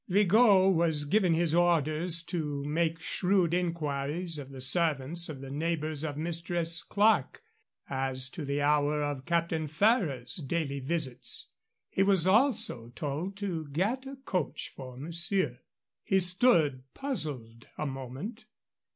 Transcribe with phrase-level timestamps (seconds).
[0.09, 6.03] Vigot was given his orders to make shrewd inquiries of the servants of the neighbors
[6.03, 7.43] of Mistress Clerke
[7.87, 11.49] as to the hour of Captain Ferrers's daily visits.
[11.87, 15.59] He was also told to get a coach for monsieur.
[16.01, 18.45] He stood puzzled a moment.